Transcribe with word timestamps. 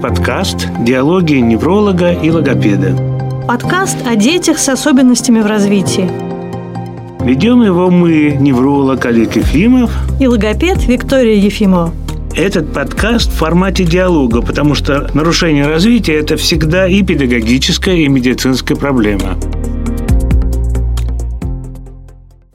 подкаст 0.00 0.68
«Диалоги 0.80 1.34
невролога 1.34 2.12
и 2.12 2.30
логопеда». 2.30 2.96
Подкаст 3.48 3.96
о 4.06 4.14
детях 4.14 4.58
с 4.58 4.68
особенностями 4.68 5.40
в 5.40 5.46
развитии. 5.46 6.08
Ведем 7.24 7.62
его 7.62 7.90
мы, 7.90 8.36
невролог 8.38 9.04
Олег 9.06 9.34
Ефимов 9.34 9.90
и 10.20 10.28
логопед 10.28 10.86
Виктория 10.86 11.34
Ефимова. 11.34 11.92
Этот 12.36 12.72
подкаст 12.72 13.32
в 13.32 13.34
формате 13.34 13.84
диалога, 13.84 14.40
потому 14.40 14.76
что 14.76 15.10
нарушение 15.14 15.66
развития– 15.66 16.14
это 16.20 16.36
всегда 16.36 16.86
и 16.86 17.02
педагогическая, 17.02 17.96
и 17.96 18.08
медицинская 18.08 18.76
проблема. 18.76 19.36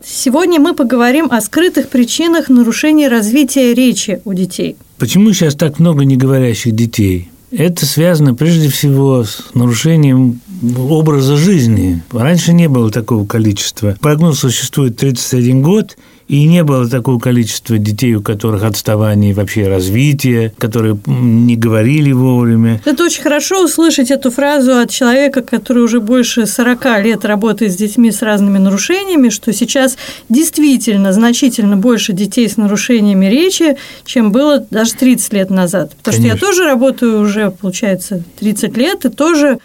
Сегодня 0.02 0.62
мы 0.62 0.74
поговорим 0.74 1.28
о 1.30 1.42
скрытых 1.42 1.90
причинах 1.90 2.48
нарушения 2.48 3.10
развития 3.10 3.74
речи 3.74 4.22
у 4.24 4.34
детей. 4.34 4.78
Почему 4.98 5.34
сейчас 5.34 5.56
так 5.56 5.80
много 5.80 6.06
неговорящих 6.06 6.74
детей? 6.74 7.30
Это 7.56 7.86
связано 7.86 8.34
прежде 8.34 8.70
всего 8.70 9.24
с 9.24 9.54
нарушением 9.54 10.42
образа 10.76 11.38
жизни. 11.38 12.02
Раньше 12.12 12.52
не 12.52 12.68
было 12.68 12.90
такого 12.90 13.28
количества. 13.28 13.96
Прогноз 14.02 14.40
существует 14.40 14.98
31 14.98 15.62
год, 15.62 15.96
и 16.28 16.46
не 16.46 16.64
было 16.64 16.88
такого 16.90 17.20
количества 17.20 17.78
детей, 17.78 18.16
у 18.16 18.22
которых 18.22 18.64
отставание 18.64 19.34
вообще 19.34 19.68
развития, 19.68 20.54
которые 20.58 20.98
не 21.06 21.56
говорили 21.56 22.12
вовремя. 22.12 22.82
Это 22.86 23.04
очень 23.04 23.22
хорошо 23.22 23.64
услышать 23.64 24.12
эту 24.12 24.32
фразу 24.32 24.78
от 24.78 24.90
человека, 24.90 25.42
который 25.42 25.84
уже 25.84 26.00
больше 26.00 26.46
40 26.46 27.04
лет 27.04 27.26
работает 27.26 27.74
с 27.74 27.76
детьми 27.76 28.12
с 28.12 28.22
разными 28.22 28.58
нарушениями, 28.58 29.30
что 29.30 29.52
сейчас 29.54 29.98
действительно 30.30 31.14
значительно 31.14 31.78
больше 31.78 32.14
детей 32.14 32.48
с 32.48 32.58
нарушениями 32.58 33.26
речи, 33.26 33.78
чем 34.06 34.32
было 34.32 34.66
даже 34.70 34.94
30 34.94 35.34
лет 35.34 35.50
назад. 35.50 35.92
Потому 35.98 36.18
Конечно. 36.18 36.38
что 36.38 36.46
я 36.46 36.52
тоже 36.52 36.64
работаю 36.64 37.22
уже, 37.22 37.52
получается, 37.52 38.24
30 38.40 38.78
лет, 38.78 39.06
и 39.06 39.10
тоже 39.10 39.60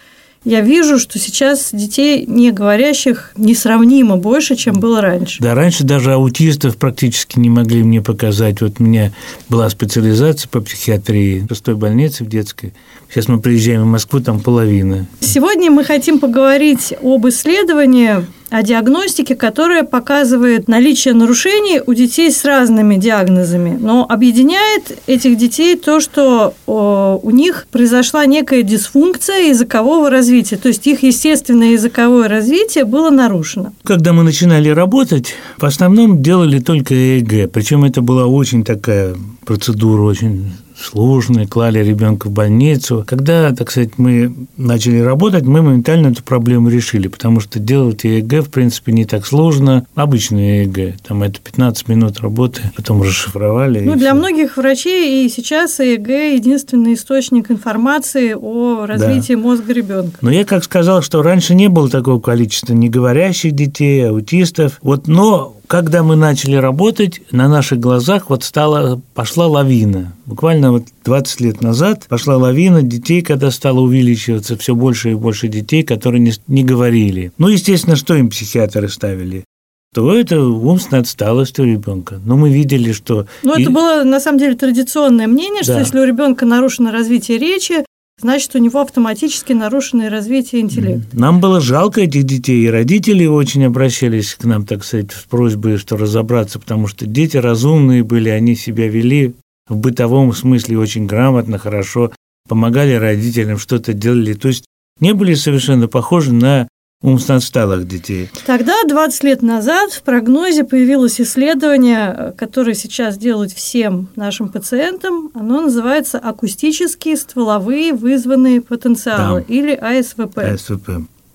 я 0.45 0.61
вижу, 0.61 0.99
что 0.99 1.19
сейчас 1.19 1.69
детей 1.73 2.25
не 2.25 2.51
говорящих 2.51 3.31
несравнимо 3.35 4.17
больше, 4.17 4.55
чем 4.55 4.79
было 4.79 5.01
раньше. 5.01 5.41
Да, 5.41 5.53
раньше 5.53 5.83
даже 5.83 6.13
аутистов 6.13 6.77
практически 6.77 7.39
не 7.39 7.49
могли 7.49 7.83
мне 7.83 8.01
показать. 8.01 8.61
Вот 8.61 8.75
у 8.79 8.83
меня 8.83 9.11
была 9.49 9.69
специализация 9.69 10.47
по 10.47 10.61
психиатрии 10.61 11.39
в 11.41 11.49
шестой 11.49 11.75
больнице 11.75 12.23
в 12.23 12.29
детской. 12.29 12.73
Сейчас 13.09 13.27
мы 13.27 13.39
приезжаем 13.39 13.83
в 13.83 13.87
Москву, 13.87 14.19
там 14.19 14.39
половина. 14.39 15.07
Сегодня 15.19 15.71
мы 15.71 15.83
хотим 15.83 16.19
поговорить 16.19 16.93
об 17.01 17.27
исследовании 17.27 18.25
о 18.49 18.63
диагностике, 18.63 19.35
которая 19.35 19.83
показывает 19.83 20.67
наличие 20.67 21.13
нарушений 21.13 21.81
у 21.85 21.93
детей 21.93 22.31
с 22.31 22.43
разными 22.45 22.95
диагнозами. 22.95 23.77
Но 23.79 24.05
объединяет 24.09 24.97
этих 25.07 25.37
детей 25.37 25.75
то, 25.75 25.99
что 25.99 26.53
у 26.65 27.31
них 27.31 27.67
произошла 27.71 28.25
некая 28.25 28.63
дисфункция 28.63 29.49
языкового 29.49 30.09
развития, 30.09 30.57
то 30.57 30.67
есть 30.69 30.85
их 30.87 31.03
естественное 31.03 31.71
языковое 31.71 32.27
развитие 32.27 32.85
было 32.85 33.09
нарушено. 33.09 33.73
Когда 33.83 34.13
мы 34.13 34.23
начинали 34.23 34.69
работать, 34.69 35.35
в 35.57 35.65
основном 35.65 36.21
делали 36.21 36.59
только 36.59 36.93
ЭЭГ, 36.93 37.51
причем 37.51 37.83
это 37.83 38.01
была 38.01 38.25
очень 38.25 38.63
такая 38.63 39.15
процедура, 39.45 40.01
очень 40.01 40.51
сложные, 40.79 41.47
клали 41.47 41.79
ребенка 41.79 42.27
в 42.27 42.31
больницу. 42.31 43.03
Когда, 43.07 43.53
так 43.53 43.71
сказать, 43.71 43.97
мы 43.97 44.33
начали 44.57 44.99
работать, 44.99 45.43
мы 45.43 45.61
моментально 45.61 46.07
эту 46.07 46.23
проблему 46.23 46.69
решили, 46.69 47.07
потому 47.07 47.39
что 47.39 47.59
делать 47.59 48.03
ЕЭГ, 48.03 48.45
в 48.45 48.49
принципе, 48.49 48.91
не 48.91 49.05
так 49.05 49.25
сложно. 49.25 49.85
Обычный 49.95 50.63
ЕЭГ, 50.63 51.01
там 51.01 51.23
это 51.23 51.39
15 51.39 51.87
минут 51.87 52.19
работы, 52.19 52.61
потом 52.75 53.01
расшифровали. 53.01 53.81
Ну, 53.81 53.95
для 53.95 54.11
все. 54.11 54.19
многих 54.19 54.57
врачей 54.57 55.25
и 55.25 55.29
сейчас 55.29 55.79
ЕЭГ– 55.79 56.07
единственный 56.35 56.93
источник 56.93 57.51
информации 57.51 58.35
о 58.39 58.85
развитии 58.85 59.33
да. 59.33 59.39
мозга 59.39 59.73
ребенка. 59.73 60.17
Но 60.21 60.31
я 60.31 60.45
как 60.45 60.63
сказал, 60.63 61.01
что 61.01 61.21
раньше 61.21 61.55
не 61.55 61.67
было 61.67 61.89
такого 61.89 62.19
количества 62.19 62.73
неговорящих 62.73 63.51
детей, 63.53 64.07
аутистов. 64.07 64.79
Вот, 64.81 65.07
но 65.07 65.55
когда 65.69 66.01
мы 66.01 66.15
начали 66.15 66.55
работать, 66.55 67.21
на 67.31 67.47
наших 67.47 67.79
глазах 67.79 68.31
вот 68.31 68.43
стала, 68.43 68.99
пошла 69.13 69.45
лавина. 69.45 70.13
Буквально 70.25 70.71
вот 70.71 70.85
20 71.05 71.41
лет 71.41 71.61
назад 71.61 72.07
пошла 72.09 72.37
лавина 72.37 72.81
детей, 72.81 73.21
когда 73.21 73.51
стало 73.51 73.81
увеличиваться 73.81 74.57
все 74.57 74.73
больше 74.73 75.11
и 75.11 75.13
больше 75.13 75.47
детей, 75.47 75.83
которые 75.83 76.21
не, 76.21 76.33
не 76.47 76.63
говорили. 76.63 77.31
Ну, 77.37 77.49
естественно, 77.49 77.95
что 77.95 78.15
им 78.15 78.29
психиатры 78.29 78.89
ставили? 78.89 79.45
то 79.91 80.13
это 80.13 80.39
умственная 80.39 81.01
отсталость 81.01 81.57
у 81.59 81.63
ребенка. 81.63 82.21
Но 82.23 82.37
мы 82.37 82.51
видели, 82.51 82.91
что... 82.91 83.25
Ну, 83.41 83.59
это 83.59 83.71
было, 83.71 84.03
на 84.03 84.19
самом 84.19 84.37
деле, 84.37 84.55
традиционное 84.55 85.25
мнение, 85.25 85.63
да. 85.65 85.73
что 85.73 85.79
если 85.79 85.99
у 85.99 86.03
ребенка 86.03 86.45
нарушено 86.45 86.91
развитие 86.91 87.39
речи, 87.39 87.83
значит, 88.19 88.55
у 88.55 88.59
него 88.59 88.81
автоматически 88.81 89.53
нарушенное 89.53 90.09
развитие 90.09 90.61
интеллекта. 90.61 91.17
Нам 91.17 91.39
было 91.39 91.61
жалко 91.61 92.01
этих 92.01 92.23
детей, 92.23 92.65
и 92.65 92.69
родители 92.69 93.25
очень 93.25 93.65
обращались 93.65 94.35
к 94.35 94.43
нам, 94.43 94.65
так 94.65 94.83
сказать, 94.83 95.11
с 95.11 95.23
просьбой, 95.23 95.77
что 95.77 95.97
разобраться, 95.97 96.59
потому 96.59 96.87
что 96.87 97.05
дети 97.05 97.37
разумные 97.37 98.03
были, 98.03 98.29
они 98.29 98.55
себя 98.55 98.87
вели 98.87 99.35
в 99.67 99.77
бытовом 99.77 100.33
смысле 100.33 100.79
очень 100.79 101.05
грамотно, 101.05 101.57
хорошо, 101.57 102.11
помогали 102.47 102.93
родителям, 102.93 103.57
что-то 103.57 103.93
делали. 103.93 104.33
То 104.33 104.47
есть 104.47 104.65
не 104.99 105.13
были 105.13 105.35
совершенно 105.35 105.87
похожи 105.87 106.33
на 106.33 106.67
умственно 107.01 107.37
отсталых 107.37 107.87
детей. 107.87 108.29
Тогда, 108.45 108.73
20 108.87 109.23
лет 109.23 109.41
назад, 109.41 109.91
в 109.93 110.03
прогнозе 110.03 110.63
появилось 110.63 111.19
исследование, 111.21 112.33
которое 112.37 112.73
сейчас 112.73 113.17
делают 113.17 113.51
всем 113.51 114.09
нашим 114.15 114.49
пациентам. 114.49 115.31
Оно 115.33 115.61
называется 115.61 116.19
«Акустические 116.19 117.15
стволовые 117.15 117.93
вызванные 117.93 118.61
потенциалы» 118.61 119.45
да. 119.47 119.53
или 119.53 119.73
АСВП. 119.73 120.39
АСВП. 120.39 120.89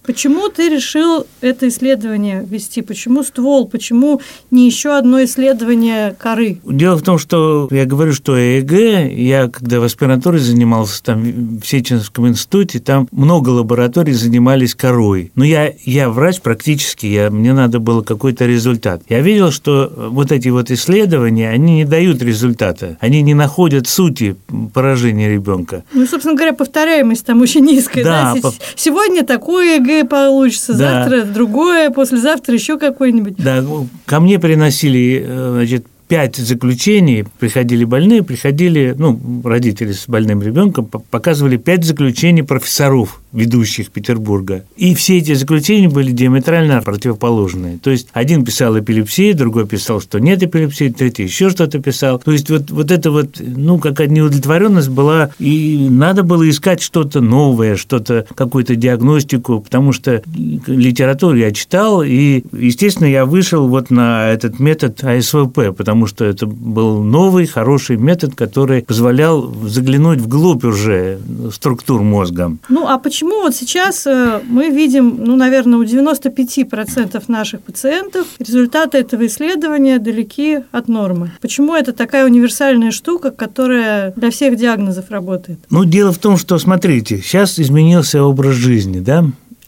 Почему 0.04 0.50
ты 0.50 0.68
решил 0.68 1.26
это 1.40 1.68
исследование 1.68 2.44
вести? 2.46 2.82
Почему 2.82 3.22
ствол? 3.22 3.66
Почему 3.66 4.20
не 4.50 4.66
еще 4.66 4.98
одно 4.98 5.24
исследование 5.24 6.14
коры? 6.18 6.58
Дело 6.64 6.96
в 6.96 7.02
том, 7.02 7.18
что 7.18 7.68
я 7.70 7.86
говорю, 7.86 8.12
что 8.12 8.36
ЭЭГ, 8.36 9.12
я 9.14 9.48
когда 9.48 9.80
в 9.80 9.84
аспирантуре 9.84 10.38
занимался 10.38 11.02
там 11.02 11.58
в 11.58 11.66
Сеченском 11.66 12.28
институте, 12.28 12.80
там 12.80 13.08
много 13.12 13.48
лабораторий 13.48 14.12
занимались 14.12 14.74
корой. 14.74 15.32
Но 15.36 15.44
я, 15.44 15.72
я 15.84 16.10
врач 16.10 16.40
практически, 16.40 17.06
я, 17.06 17.30
мне 17.30 17.54
надо 17.54 17.78
было 17.78 18.02
какой-то 18.02 18.44
результат. 18.44 19.02
Я 19.08 19.20
видел, 19.20 19.50
что 19.50 19.90
вот 20.10 20.32
эти 20.32 20.48
вот 20.48 20.70
исследования, 20.70 21.48
они 21.48 21.76
не 21.76 21.84
дают 21.86 22.20
результата, 22.20 22.98
они 23.00 23.22
не 23.22 23.32
находят 23.32 23.88
сути 23.88 24.36
поражения 24.74 25.30
ребенка. 25.30 25.82
Ну, 25.94 26.06
собственно 26.06 26.34
говоря, 26.34 26.52
повторяемость 26.52 27.24
там 27.24 27.40
очень 27.40 27.64
низкая. 27.64 28.04
Да, 28.04 28.34
да? 28.42 28.50
Сегодня 28.76 29.24
такое 29.24 29.78
ЭЭГ 29.78 29.93
другое 30.02 30.04
получится, 30.04 30.74
да. 30.74 31.04
завтра 31.04 31.24
другое, 31.24 31.90
послезавтра 31.90 32.54
еще 32.54 32.78
какое-нибудь. 32.78 33.36
Да, 33.36 33.64
ко 34.06 34.20
мне 34.20 34.38
приносили, 34.38 35.24
э, 35.26 35.50
значит, 35.54 35.86
пять 36.08 36.36
заключений, 36.36 37.24
приходили 37.38 37.84
больные, 37.84 38.22
приходили, 38.22 38.94
ну, 38.98 39.18
родители 39.44 39.92
с 39.92 40.06
больным 40.06 40.42
ребенком, 40.42 40.86
показывали 40.86 41.56
пять 41.56 41.84
заключений 41.84 42.42
профессоров 42.42 43.20
ведущих 43.34 43.90
Петербурга. 43.90 44.64
И 44.76 44.94
все 44.94 45.18
эти 45.18 45.34
заключения 45.34 45.88
были 45.88 46.12
диаметрально 46.12 46.80
противоположные. 46.82 47.78
То 47.78 47.90
есть 47.90 48.08
один 48.12 48.44
писал 48.44 48.78
эпилепсию, 48.78 49.36
другой 49.36 49.66
писал, 49.66 50.00
что 50.00 50.18
нет 50.18 50.42
эпилепсии, 50.42 50.88
третий 50.88 51.24
еще 51.24 51.50
что-то 51.50 51.80
писал. 51.80 52.18
То 52.18 52.32
есть 52.32 52.48
вот, 52.48 52.70
вот 52.70 52.90
это 52.90 53.10
вот, 53.10 53.40
ну, 53.40 53.78
какая 53.78 54.06
неудовлетворенность 54.06 54.88
была, 54.88 55.30
и 55.38 55.88
надо 55.90 56.22
было 56.22 56.48
искать 56.48 56.80
что-то 56.80 57.20
новое, 57.20 57.76
что-то, 57.76 58.26
какую-то 58.34 58.76
диагностику, 58.76 59.60
потому 59.60 59.92
что 59.92 60.22
литературу 60.66 61.36
я 61.36 61.52
читал, 61.52 62.02
и, 62.02 62.44
естественно, 62.52 63.06
я 63.06 63.26
вышел 63.26 63.68
вот 63.68 63.90
на 63.90 64.28
этот 64.28 64.60
метод 64.60 65.02
АСВП, 65.02 65.74
потому 65.76 66.06
что 66.06 66.24
это 66.24 66.46
был 66.46 67.02
новый, 67.02 67.46
хороший 67.46 67.96
метод, 67.96 68.34
который 68.34 68.82
позволял 68.82 69.52
заглянуть 69.64 70.20
вглубь 70.20 70.64
уже 70.64 71.18
структур 71.52 72.02
мозга. 72.02 72.56
Ну, 72.68 72.86
а 72.86 72.98
почему 72.98 73.23
почему 73.24 73.42
вот 73.42 73.54
сейчас 73.54 74.06
э, 74.06 74.40
мы 74.46 74.68
видим, 74.68 75.16
ну, 75.18 75.36
наверное, 75.36 75.78
у 75.78 75.84
95% 75.84 77.22
наших 77.28 77.60
пациентов 77.62 78.26
результаты 78.38 78.98
этого 78.98 79.26
исследования 79.26 79.98
далеки 79.98 80.58
от 80.72 80.88
нормы? 80.88 81.32
Почему 81.40 81.74
это 81.74 81.92
такая 81.92 82.26
универсальная 82.26 82.90
штука, 82.90 83.30
которая 83.30 84.12
для 84.16 84.30
всех 84.30 84.56
диагнозов 84.56 85.10
работает? 85.10 85.58
Ну, 85.70 85.84
дело 85.84 86.12
в 86.12 86.18
том, 86.18 86.36
что, 86.36 86.58
смотрите, 86.58 87.18
сейчас 87.18 87.58
изменился 87.58 88.22
образ 88.22 88.56
жизни, 88.56 89.00
да, 89.00 89.24